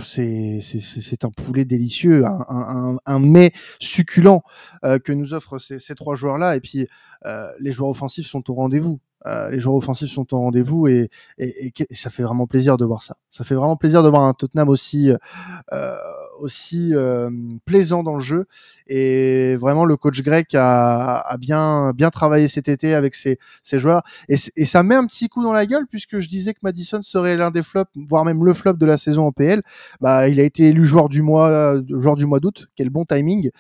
[0.03, 4.43] C'est, un poulet délicieux, un, un, un mets succulent
[4.85, 6.57] euh, que nous offrent ces, ces trois joueurs-là.
[6.57, 6.87] Et puis,
[7.27, 9.01] euh, les joueurs offensifs sont au rendez-vous.
[9.27, 12.87] Euh, les joueurs offensifs sont au rendez-vous et, et, et, ça fait vraiment plaisir de
[12.87, 13.17] voir ça.
[13.29, 15.13] Ça fait vraiment plaisir de voir un Tottenham aussi
[15.73, 15.97] euh,
[16.41, 17.31] aussi euh,
[17.65, 18.47] plaisant dans le jeu
[18.87, 23.79] et vraiment le coach grec a, a bien bien travaillé cet été avec ses, ses
[23.79, 26.61] joueurs et, et, ça met un petit coup dans la gueule puisque je disais que
[26.63, 29.63] Madison serait l'un des flops voire même le flop de la saison en PL.
[30.01, 32.69] Bah il a été élu joueur du mois joueur du mois d'août.
[32.77, 33.51] Quel bon timing.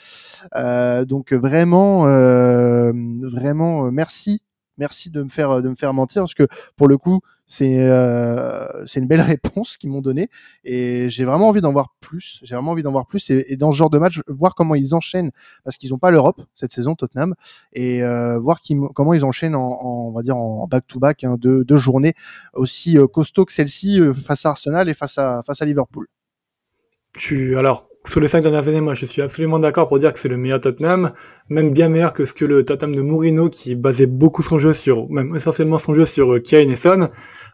[0.56, 4.42] Euh, donc vraiment euh, vraiment merci
[4.80, 8.86] merci de me faire de me faire mentir parce que pour le coup c'est euh,
[8.86, 10.28] c'est une belle réponse qu'ils m'ont donnée
[10.64, 13.72] et j'ai vraiment envie d'en voir plus j'ai vraiment envie d'en voir plus et, dans
[13.72, 15.32] ce genre de match voir comment ils enchaînent
[15.64, 17.34] parce qu'ils n'ont pas l'Europe cette saison Tottenham
[17.72, 18.60] et euh, voir
[18.94, 22.14] comment ils enchaînent en, on va dire en back to back deux, journées
[22.54, 26.06] aussi euh, costauds que celle-ci face à Arsenal et face à face à Liverpool.
[27.14, 30.18] Tu alors sur les cinq dernières années, moi, je suis absolument d'accord pour dire que
[30.18, 31.12] c'est le meilleur Tottenham,
[31.48, 34.72] même bien meilleur que ce que le Tottenham de Mourinho, qui basait beaucoup son jeu
[34.72, 37.08] sur, même essentiellement son jeu sur euh, Kane et Son.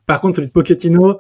[0.06, 1.18] Par contre, celui de Pochettino,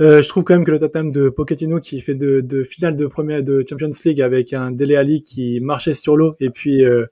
[0.00, 2.94] euh, je trouve quand même que le Tottenham de Pochettino, qui fait de, de finale
[2.94, 6.84] de première de Champions League avec un Dele Ali qui marchait sur l'eau, et puis
[6.84, 7.06] euh,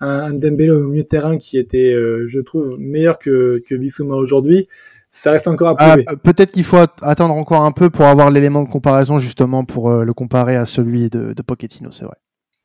[0.00, 4.16] un, un au milieu de terrain qui était, euh, je trouve, meilleur que, que Bissouma
[4.16, 4.68] aujourd'hui
[5.16, 6.04] ça reste encore à prouver.
[6.08, 9.88] Ah, peut-être qu'il faut attendre encore un peu pour avoir l'élément de comparaison justement pour
[9.88, 12.16] euh, le comparer à celui de, de Pochettino, c'est vrai.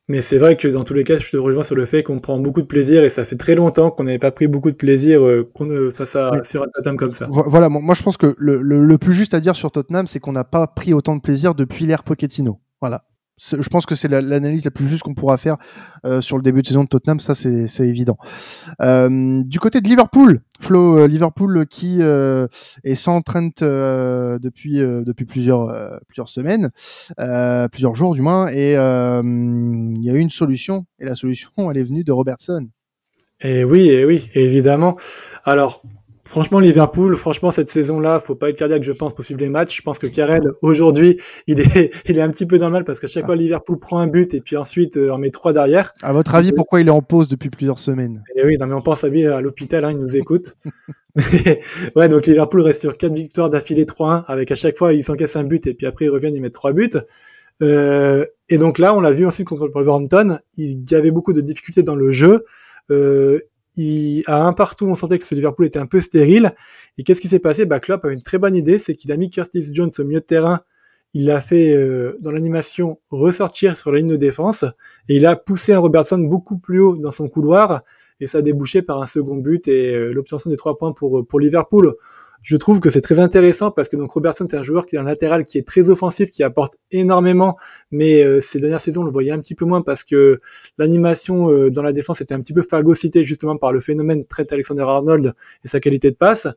[0.08, 2.20] Mais c'est vrai que dans tous les cas, je te rejoins sur le fait qu'on
[2.20, 4.76] prend beaucoup de plaisir et ça fait très longtemps qu'on n'avait pas pris beaucoup de
[4.76, 7.28] plaisir euh, euh face à sur un Tottenham comme ça.
[7.30, 10.20] Voilà, moi je pense que le, le, le plus juste à dire sur Tottenham, c'est
[10.20, 12.60] qu'on n'a pas pris autant de plaisir depuis l'ère Pochettino.
[12.82, 13.04] Voilà
[13.40, 15.58] je pense que c'est l'analyse la, plus juste qu'on pourra faire
[16.06, 18.18] euh, sur le début de saison de Tottenham, ça c'est évident.
[18.82, 22.48] Euh, du côté de Liverpool, Flo, euh, Liverpool qui euh,
[22.84, 26.70] est sans Trent euh, depuis depuis plusieurs plusieurs semaines,
[27.72, 31.78] plusieurs jours du moins, et il y a eu une solution, et la solution elle
[31.78, 32.68] est venue de Robertson.
[33.42, 34.98] Et oui, et oui, évidemment.
[35.46, 35.82] Alors,
[36.30, 39.76] Franchement, Liverpool, franchement, cette saison-là, faut pas être cardiaque, je pense, pour suivre les matchs.
[39.78, 42.84] Je pense que Karel, aujourd'hui, il est, il est un petit peu dans le mal
[42.84, 45.54] parce qu'à chaque fois, Liverpool prend un but et puis ensuite euh, en met trois
[45.54, 45.92] derrière.
[46.04, 48.22] À votre avis, pourquoi il est en pause depuis plusieurs semaines?
[48.36, 50.56] Et eh oui, non, mais on pense à lui à l'hôpital, hein, il nous écoute.
[51.96, 55.36] ouais, donc Liverpool reste sur quatre victoires d'affilée 3-1 avec à chaque fois, il s'encaisse
[55.36, 56.92] un but et puis après, ils reviennent, ils mettent trois buts.
[57.64, 61.34] Euh, et donc là, on l'a vu ensuite contre le Wolverhampton, il y avait beaucoup
[61.34, 62.46] de difficultés dans le jeu.
[62.92, 63.40] Euh,
[63.80, 66.52] il, à un partout, on sentait que ce Liverpool était un peu stérile.
[66.98, 67.66] Et qu'est-ce qui s'est passé?
[67.66, 70.20] Bah, Klopp a une très bonne idée, c'est qu'il a mis Curtis Jones au milieu
[70.20, 70.62] de terrain.
[71.14, 74.64] Il l'a fait euh, dans l'animation ressortir sur la ligne de défense
[75.08, 77.82] et il a poussé un Robertson beaucoup plus haut dans son couloir
[78.20, 81.26] et ça a débouché par un second but et euh, l'obtention des trois points pour,
[81.26, 81.96] pour Liverpool
[82.42, 85.00] je trouve que c'est très intéressant parce que donc Robertson c'est un joueur qui est
[85.00, 87.58] un latéral qui est très offensif, qui apporte énormément,
[87.92, 90.40] mais euh, ces dernières saisons on le voyait un petit peu moins parce que
[90.78, 94.46] l'animation euh, dans la défense était un petit peu phagocytée justement par le phénomène Trent
[94.50, 96.48] Alexander-Arnold et sa qualité de passe.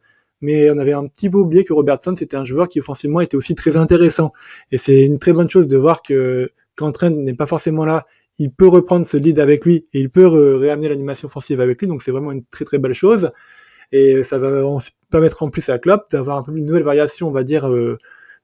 [0.40, 3.37] Mais on avait un petit peu oublié que Robertson c'était un joueur qui offensivement était
[3.37, 4.33] aussi très intéressant
[4.71, 8.07] et c'est une très bonne chose de voir que quand Trent n'est pas forcément là,
[8.38, 11.87] il peut reprendre ce lead avec lui et il peut réamener l'animation offensive avec lui,
[11.87, 13.31] donc c'est vraiment une très très belle chose.
[13.92, 14.64] Et ça va
[15.11, 17.98] permettre en plus à Klopp d'avoir une nouvelle variation, on va dire, euh,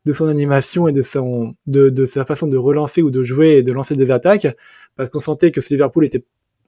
[0.04, 3.94] de son animation et de, sa façon de relancer ou de jouer et de lancer
[3.94, 4.46] des attaques,
[4.96, 6.24] parce qu'on sentait que ce Liverpool était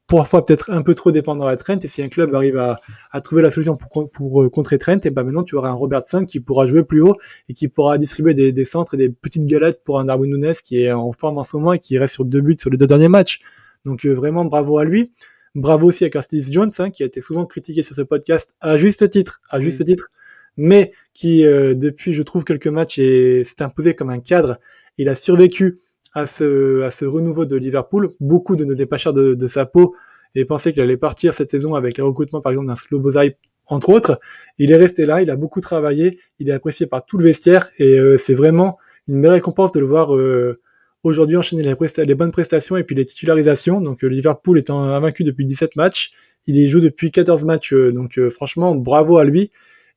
[0.06, 3.42] parfois peut-être un peu trop dépendant à Trent, et si un club arrive à, trouver
[3.42, 6.66] la solution pour, euh, contrer Trent, et ben maintenant tu auras un Robertson qui pourra
[6.66, 7.14] jouer plus haut
[7.48, 10.54] et qui pourra distribuer des, des centres et des petites galettes pour un Darwin Nunes
[10.64, 12.76] qui est en forme en ce moment et qui reste sur deux buts sur les
[12.76, 13.40] deux derniers matchs.
[13.84, 15.12] Donc euh, vraiment bravo à lui.
[15.54, 18.76] Bravo aussi à Curtis Jones, hein, qui a été souvent critiqué sur ce podcast à
[18.76, 20.08] juste titre, à juste titre,
[20.56, 24.58] mais qui euh, depuis, je trouve, quelques matchs s'est imposé comme un cadre.
[24.96, 25.78] Il a survécu
[26.14, 28.10] à ce, à ce renouveau de Liverpool.
[28.20, 29.94] Beaucoup de ne cher de, de, sa peau
[30.34, 33.36] et pensaient qu'il allait partir cette saison avec le recrutement, par exemple, d'un Slobozai,
[33.66, 34.20] entre autres.
[34.58, 37.68] Il est resté là, il a beaucoup travaillé, il est apprécié par tout le vestiaire
[37.78, 40.60] et euh, c'est vraiment une belle récompense de le voir euh,
[41.02, 43.80] aujourd'hui enchaîner les, les, bonnes prestations et puis les titularisations.
[43.80, 46.12] Donc euh, Liverpool étant invaincu depuis 17 matchs,
[46.46, 47.72] il y joue depuis 14 matchs.
[47.72, 49.50] Euh, donc euh, franchement, bravo à lui.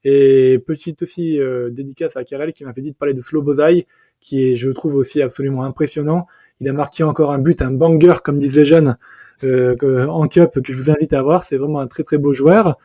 [0.05, 1.39] Et petite aussi
[1.71, 3.85] dédicace à Karel qui m'a fait dit de parler de Slobozai,
[4.19, 6.27] qui est, je trouve aussi absolument impressionnant.
[6.59, 8.97] Il a marqué encore un but, un banger, comme disent les jeunes,
[9.43, 11.45] en cup, que je vous invite à voir.
[11.45, 12.77] C'est vraiment un très très beau joueur.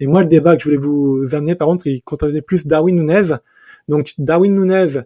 [0.00, 2.94] Et moi, le débat que je voulais vous amener, par contre, il concernait plus Darwin
[2.94, 3.36] Nunez.
[3.88, 5.00] Donc, Darwin Nunez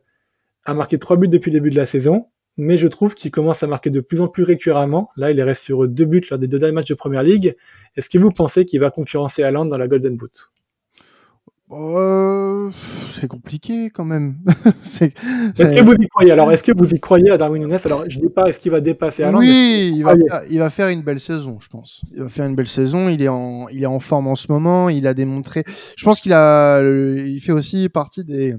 [0.64, 2.26] a marqué trois buts depuis le début de la saison
[2.60, 5.08] mais je trouve qu'il commence à marquer de plus en plus récurremment.
[5.16, 7.56] Là, il reste sur deux buts lors des deux derniers matchs de Première Ligue.
[7.96, 10.50] Est-ce que vous pensez qu'il va concurrencer Haaland dans la Golden Boot?
[11.72, 12.68] Euh,
[13.12, 14.38] c'est compliqué quand même.
[14.82, 16.32] est-ce que vous y croyez?
[16.32, 17.78] Alors, est-ce que vous y croyez à Darwin Nunes?
[17.84, 19.38] Alors, je dis pas est-ce qu'il va dépasser Haaland?
[19.38, 20.14] Oui, il va,
[20.50, 22.02] il va, faire une belle saison, je pense.
[22.12, 23.08] Il va faire une belle saison.
[23.08, 24.88] Il est en, il est en forme en ce moment.
[24.88, 25.62] Il a démontré.
[25.96, 28.56] Je pense qu'il a, il fait aussi partie des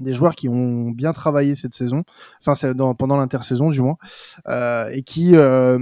[0.00, 2.04] des joueurs qui ont bien travaillé cette saison,
[2.44, 3.96] enfin dans, pendant l'intersaison du moins,
[4.48, 5.78] euh, et qui, euh,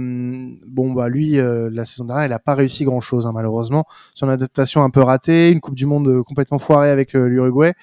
[0.67, 3.85] bon bah lui, euh, la saison dernière, il a pas réussi grand chose hein, malheureusement.
[4.15, 7.73] Son adaptation un peu ratée, une Coupe du Monde complètement foirée avec l'Uruguay,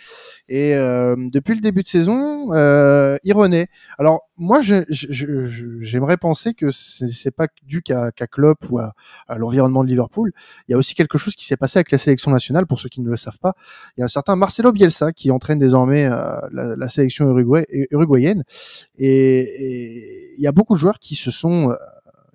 [0.49, 3.69] et depuis le début de saison, il renaît.
[3.99, 8.93] Alors moi, j'aimerais penser que c'est pas dû qu'à Klopp ou à,
[9.37, 10.33] l'environnement de Liverpool.
[10.69, 12.67] Il y a aussi quelque chose qui s'est passé avec la sélection nationale.
[12.67, 13.55] Pour ceux qui ne le savent pas,
[13.97, 18.45] il y a un certain Marcelo Bielsa qui entraîne désormais euh, la, sélection uruguayenne,
[18.99, 21.77] et, il y a beaucoup de joueurs qui se sont euh,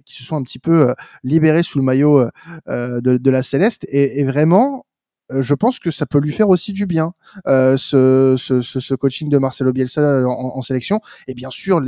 [0.05, 2.25] qui se sont un petit peu euh, libérés sous le maillot
[2.67, 4.85] de, la Céleste, et, vraiment
[5.31, 7.13] euh, je pense que ça peut lui faire aussi du bien
[7.47, 11.01] euh, ce, ce, coaching de Marcelo Bielsa en, sélection.
[11.27, 11.81] Et bien sûr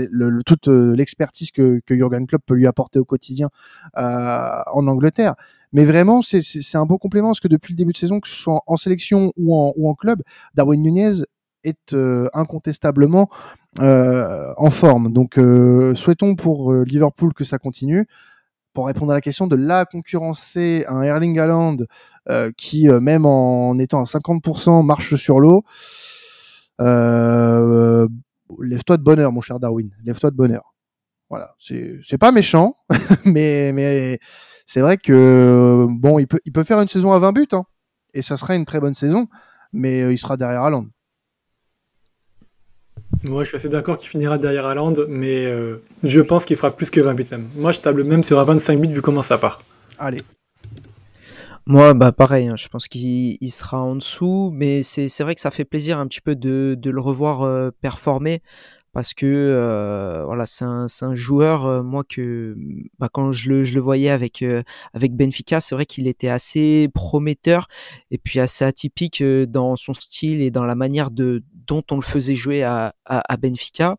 [0.45, 3.49] toute euh, l'expertise que, que Jurgen Klopp peut lui apporter au quotidien
[3.97, 5.35] euh, en Angleterre.
[5.75, 8.35] Mais vraiment, c'est un beau complément parce que depuis le début de saison, que ce
[8.35, 10.21] soit en, sélection ou en, ou en club,
[10.53, 11.23] Darwin Nunez
[11.63, 13.30] est euh, incontestablement
[13.80, 15.12] euh, en forme.
[15.12, 15.39] Donc,
[15.95, 18.08] souhaitons pour Liverpool que ça continue
[18.73, 21.78] pour répondre à la question de la concurrencer un Erling Haaland
[22.30, 25.63] euh, qui, euh, même en étant à 50%, marche sur l'eau.
[26.82, 28.08] Euh,
[28.62, 29.91] lève-toi de bonheur, mon cher Darwin.
[30.04, 30.73] Lève-toi de bonheur.
[31.30, 32.76] Voilà, c'est pas méchant,
[33.26, 34.19] mais mais
[34.67, 37.63] c'est vrai que bon, il peut il peut faire une saison à 20 buts, hein,
[38.13, 39.28] et ça sera une très bonne saison,
[39.71, 40.86] mais il sera derrière Haaland.
[43.23, 45.47] Moi, je suis assez d'accord qu'il finira derrière Haaland, mais
[46.03, 47.47] je pense qu'il fera plus que 20 buts même.
[47.55, 49.62] Moi, je table même sur 25 buts vu comment ça part.
[49.97, 50.19] Allez,
[51.65, 55.49] moi, bah pareil, hein, je pense qu'il sera en dessous, mais c'est vrai que ça
[55.49, 58.41] fait plaisir un petit peu de, de le revoir euh, performer
[58.93, 62.55] parce que euh, voilà, c'est un, un, joueur, euh, moi que
[62.99, 64.62] bah, quand je le, je le voyais avec euh,
[64.93, 67.67] avec Benfica, c'est vrai qu'il était assez prometteur
[68.12, 72.03] et puis assez atypique dans son style et dans la manière de dont on le
[72.03, 73.95] faisait jouer à, à, Benfica.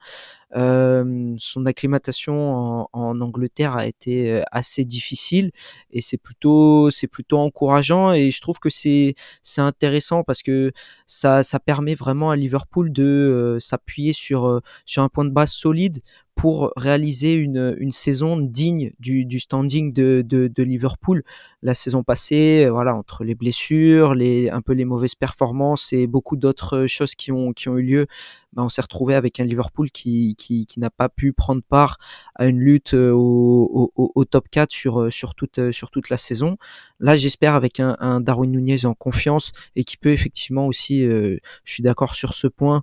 [0.54, 5.50] Son acclimatation en, Angleterre a été assez difficile
[5.90, 10.72] et c'est plutôt c'est plutôt encourageant et je trouve que c'est c'est intéressant parce que
[11.06, 16.00] ça ça permet vraiment à Liverpool de s'appuyer sur sur un point de base solide
[16.34, 21.22] pour réaliser une, une saison digne du, du standing de, de, Liverpool.
[21.62, 26.36] La saison passée, voilà, entre les blessures, les, un peu les mauvaises performances et beaucoup
[26.36, 28.06] d'autres choses qui ont, qui ont eu lieu,
[28.54, 31.98] ben on s'est retrouvé avec un Liverpool qui, qui, qui n'a pas pu prendre part
[32.34, 36.08] à une lutte euh, au, au, top 4 sur, euh, sur, toute, euh, sur toute
[36.08, 36.56] la saison.
[37.00, 41.38] Là, j'espère avec un, un, Darwin Nunez en confiance et qui peut effectivement aussi, je
[41.64, 42.82] suis d'accord sur ce point,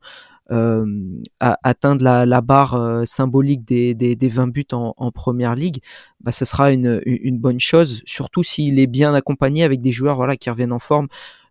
[0.52, 0.86] euh,
[1.40, 5.82] atteindre la, la barre symbolique des, des, des, 20 buts en, en première ligue,
[6.20, 10.16] bah, ce sera une, une bonne chose, surtout s'il est bien accompagné avec des joueurs
[10.16, 11.08] voilà, qui reviennent en forme,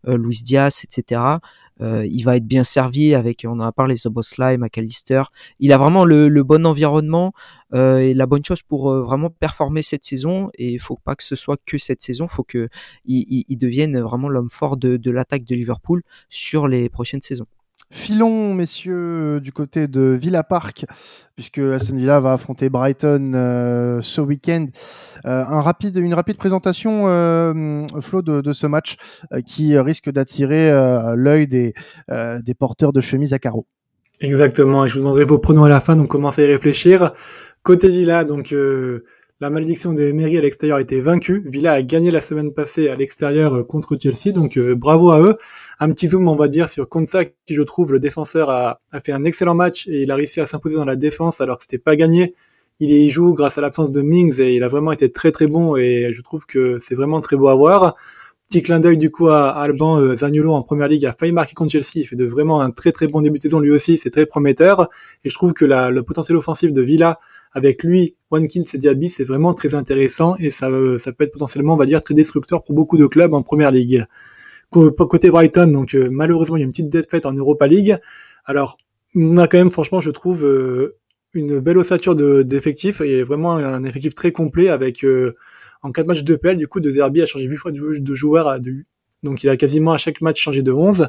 [0.08, 1.40] euh, Luis Diaz, etc.
[1.80, 5.22] Euh, il va être bien servi avec, on en a parlé, Zoboslai, McAllister.
[5.60, 7.32] Il a vraiment le, le bon environnement
[7.74, 10.50] euh, et la bonne chose pour euh, vraiment performer cette saison.
[10.54, 12.68] Et il faut pas que ce soit que cette saison, il faut que
[13.06, 17.46] il, il, devienne vraiment l'homme fort de, de l'attaque de Liverpool sur les prochaines saisons.
[17.92, 20.87] Filons, messieurs, du côté de Villa Park,
[21.35, 24.68] puisque Aston Villa va affronter Brighton euh, ce week-end.
[25.26, 25.44] Euh,
[25.96, 28.96] une rapide présentation, euh, Flo, de, ce match
[29.33, 31.74] euh, qui risque d'attirer euh, l'œil des,
[32.09, 33.66] des porteurs de chemises à carreaux.
[34.20, 37.12] Exactement, et je vous demanderai vos pronoms à la fin, donc commencez à y réfléchir.
[37.64, 38.55] Côté Villa, donc
[39.40, 41.42] la malédiction de Emery à l'extérieur a été vaincue.
[41.46, 45.22] Villa a gagné la semaine passée à l'extérieur euh, contre Chelsea, donc euh, bravo à
[45.22, 45.38] eux.
[45.79, 49.12] Un petit zoom, on va dire, sur Konsa, qui je trouve, le défenseur, a, fait
[49.12, 51.79] un excellent match et il a réussi à s'imposer dans la défense alors que c'était
[51.79, 52.35] pas gagné.
[52.81, 55.46] Il y joue grâce à l'absence de Mings et il a vraiment été très très
[55.46, 57.94] bon et je trouve que c'est vraiment très beau à voir.
[58.46, 61.55] Petit clin d'œil du coup à Alban euh, Zaniolo en première ligue a failli marquer
[61.55, 61.92] contre Chelsea.
[61.96, 63.96] Il fait de vraiment un très très bon début de saison lui aussi.
[63.96, 64.88] C'est très prometteur
[65.24, 67.20] et je trouve que le potentiel offensif de Villa
[67.52, 71.74] avec lui, Watkins et Diaby, c'est vraiment très intéressant et ça, ça peut être potentiellement,
[71.74, 74.04] on va dire, très destructeur pour beaucoup de clubs en première ligue.
[74.70, 77.96] Côté Brighton, donc euh, malheureusement, il y a une petite défaite en Europa League.
[78.44, 78.78] Alors,
[79.16, 80.96] on a quand même, franchement, je trouve, euh,
[81.32, 85.34] une belle ossature d'effectifs et vraiment un effectif très complet avec euh,
[85.82, 88.48] en quatre matchs de PL, du coup, De Zerbi a changé 8 fois de joueur
[88.48, 88.84] à de,
[89.22, 91.08] donc il a quasiment à chaque match changé de 11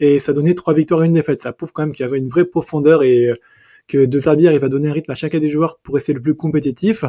[0.00, 1.38] et ça donnait trois victoires et une défaite.
[1.38, 3.32] Ça prouve quand même qu'il y avait une vraie profondeur et
[3.88, 6.20] que De Zerbi arrive à donner un rythme à chacun des joueurs pour rester le
[6.20, 7.04] plus compétitif.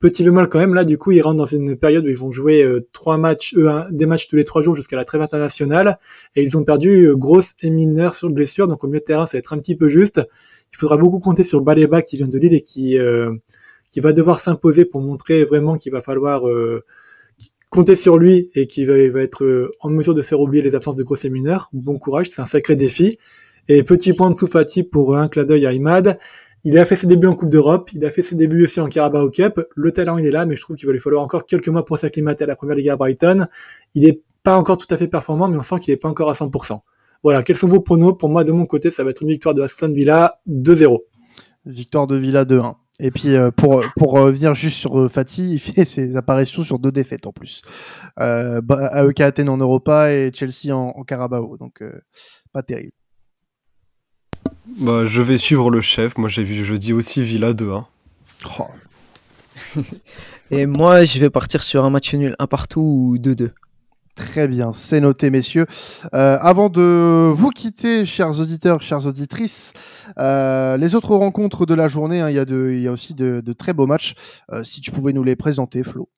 [0.00, 2.30] Petit bémol quand même, là, du coup, ils rentrent dans une période où ils vont
[2.30, 5.98] jouer euh, trois matchs, euh, des matchs tous les trois jours jusqu'à la trêve internationale,
[6.36, 9.26] et ils ont perdu euh, Grosse et Milner sur blessure, donc au milieu de terrain,
[9.26, 10.20] ça va être un petit peu juste.
[10.72, 13.34] Il faudra beaucoup compter sur Baleba qui vient de Lille et qui euh,
[13.90, 16.44] qui va devoir s'imposer pour montrer vraiment qu'il va falloir
[17.70, 20.96] compter sur lui et qu'il va, va, être en mesure de faire oublier les absences
[20.96, 21.56] de Grosse et Milner.
[21.72, 23.18] Bon courage, c'est un sacré défi.
[23.68, 26.18] Et petit point de Soufati pour un clin d'œil à Imad.
[26.64, 28.88] Il a fait ses débuts en Coupe d'Europe, il a fait ses débuts aussi en
[28.88, 29.60] Carabao Cup.
[29.76, 31.84] Le talent, il est là, mais je trouve qu'il va lui falloir encore quelques mois
[31.84, 33.46] pour s'acclimater à la première ligue à Brighton.
[33.94, 36.30] Il n'est pas encore tout à fait performant, mais on sent qu'il n'est pas encore
[36.30, 36.80] à 100%.
[37.22, 38.16] Voilà, quels sont vos pronos?
[38.18, 40.98] Pour moi, de mon côté, ça va être une victoire de Aston Villa 2-0.
[41.64, 42.74] Victoire de Villa 2-1.
[43.00, 46.80] Et puis euh, pour pour revenir juste sur euh, Fati, il fait ses apparitions sur
[46.80, 47.62] deux défaites en plus.
[48.18, 48.60] Euh,
[48.92, 52.00] AEK Athènes en Europa et Chelsea en, en Carabao, donc euh,
[52.52, 52.97] pas terrible.
[54.76, 56.18] Bah, je vais suivre le chef.
[56.18, 57.84] Moi, j'ai vu jeudi aussi Villa 2-1.
[58.58, 58.66] Oh.
[60.50, 63.50] Et moi, je vais partir sur un match nul, un partout ou 2-2.
[64.14, 65.66] Très bien, c'est noté, messieurs.
[66.12, 69.72] Euh, avant de vous quitter, chers auditeurs, chères auditrices,
[70.18, 73.52] euh, les autres rencontres de la journée, hein, il, y a y aussi de, de
[73.52, 74.14] très beaux matchs.
[74.52, 76.08] Euh, si tu pouvais nous les présenter, Flo.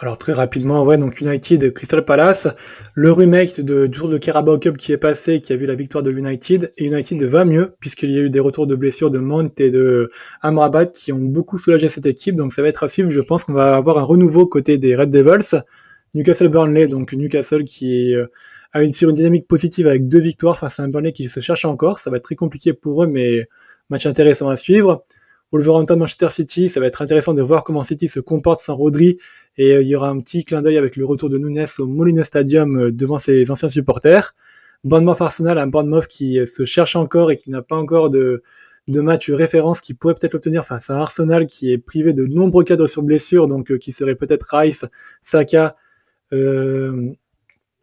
[0.00, 2.46] Alors très rapidement, ouais, donc United Crystal Palace,
[2.94, 6.04] le remake du Tour de Carabao Cup qui est passé, qui a vu la victoire
[6.04, 9.18] de United, et United va mieux, puisqu'il y a eu des retours de blessures de
[9.18, 10.08] Mount et de
[10.40, 13.42] Amrabat qui ont beaucoup soulagé cette équipe, donc ça va être à suivre, je pense
[13.42, 15.62] qu'on va avoir un renouveau côté des Red Devils.
[16.14, 18.26] Newcastle Burnley, donc Newcastle qui euh,
[18.72, 21.40] a une, sur une dynamique positive avec deux victoires face à un Burnley qui se
[21.40, 23.48] cherche encore, ça va être très compliqué pour eux, mais
[23.90, 25.02] match intéressant à suivre.
[25.52, 29.18] Wolverhampton Manchester City, ça va être intéressant de voir comment City se comporte sans Rodri
[29.56, 31.86] et euh, il y aura un petit clin d'œil avec le retour de Nunes au
[31.86, 34.34] Molina Stadium euh, devant ses anciens supporters.
[34.84, 38.42] Bournemouth Arsenal, un Bournemouth qui euh, se cherche encore et qui n'a pas encore de,
[38.88, 42.64] de match référence qui pourrait peut-être l'obtenir face à Arsenal qui est privé de nombreux
[42.64, 44.86] cadres sur blessure, donc qui serait peut-être Rice,
[45.22, 45.76] Saka,
[46.32, 47.12] euh,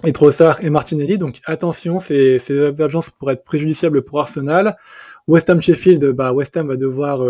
[0.04, 1.18] et Trossard et Martinelli.
[1.18, 4.76] Donc attention, ces, ces absences pourraient être préjudiciables pour Arsenal.
[5.28, 7.24] West Ham Sheffield, bah West Ham va devoir,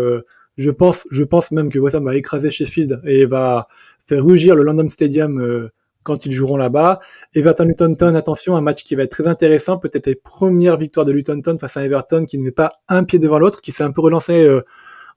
[0.56, 3.68] je pense, je pense même que West Ham va écraser Sheffield et va
[4.06, 5.70] faire rugir le London Stadium
[6.02, 7.00] quand ils joueront là-bas.
[7.34, 11.12] Everton Luton attention, un match qui va être très intéressant, peut-être les premières victoires de
[11.12, 13.92] Luton face à Everton qui ne met pas un pied devant l'autre, qui s'est un
[13.92, 14.46] peu relancé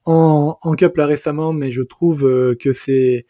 [0.05, 2.21] en, en Cup là récemment, mais je trouve
[2.55, 3.25] que c'est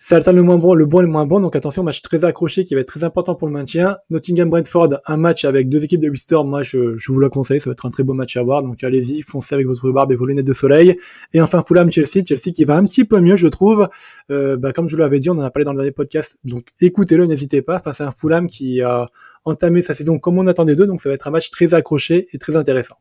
[0.00, 1.40] ça le moins bon, le bon et le moins bon.
[1.40, 3.96] Donc attention, match très accroché qui va être très important pour le maintien.
[4.10, 6.38] Nottingham Brentford, un match avec deux équipes de Worcester.
[6.44, 7.58] Moi, je, vous le conseille.
[7.58, 8.62] Ça va être un très beau match à voir.
[8.62, 10.96] Donc allez-y, foncez avec votre barbe et vos lunettes de soleil.
[11.34, 13.88] Et enfin Fulham Chelsea, Chelsea qui va un petit peu mieux, je trouve.
[14.30, 16.38] Euh, bah, comme je vous l'avais dit, on en a parlé dans le dernier podcast.
[16.44, 17.80] Donc écoutez-le, n'hésitez pas.
[17.80, 19.10] Face à un Fulham qui a
[19.44, 20.86] entamé sa saison comme on attendait d'eux.
[20.86, 22.98] Donc ça va être un match très accroché et très intéressant.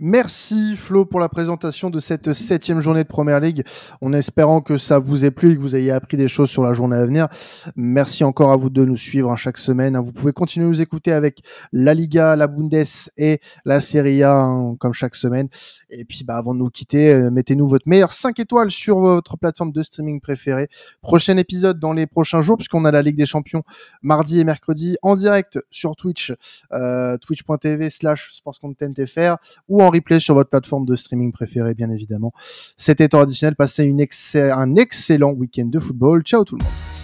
[0.00, 3.62] Merci Flo pour la présentation de cette septième journée de Première Ligue.
[4.00, 6.64] En espérant que ça vous ait plu et que vous ayez appris des choses sur
[6.64, 7.28] la journée à venir.
[7.76, 9.94] Merci encore à vous de nous suivre hein, chaque semaine.
[9.94, 10.00] Hein.
[10.00, 12.74] Vous pouvez continuer à nous écouter avec la Liga, la Bundes
[13.16, 15.48] et la Serie A hein, comme chaque semaine.
[15.90, 19.36] Et puis bah, avant de nous quitter, euh, mettez-nous votre meilleur 5 étoiles sur votre
[19.36, 20.68] plateforme de streaming préférée.
[21.02, 23.62] Prochain épisode dans les prochains jours puisqu'on a la Ligue des Champions
[24.02, 26.32] mardi et mercredi en direct sur Twitch,
[26.72, 29.36] euh, twitch.tv slash sportscontentfr
[29.68, 32.32] ou en replay sur votre plateforme de streaming préférée, bien évidemment.
[32.76, 33.56] C'était temps additionnel.
[33.56, 36.22] Passez une un excellent week-end de football.
[36.22, 37.03] Ciao tout le monde.